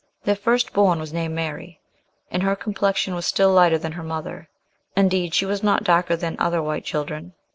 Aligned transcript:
Their 0.23 0.35
first 0.35 0.73
born 0.73 0.97
was 0.99 1.13
named 1.13 1.35
Mary, 1.35 1.79
and 2.31 2.41
her 2.41 2.55
complexion 2.55 3.13
was 3.13 3.27
still 3.27 3.51
lighter 3.51 3.77
than 3.77 3.91
her 3.91 4.01
mother. 4.01 4.49
Indeed 4.95 5.35
she 5.35 5.45
was 5.45 5.61
not 5.61 5.83
darker 5.83 6.15
than 6.15 6.35
other 6.39 6.59
white 6.63 6.85
children. 6.85 7.33